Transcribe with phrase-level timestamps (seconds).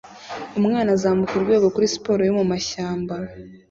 [0.59, 3.15] Umwana azamuka urwego kuri siporo yo mu mashyamba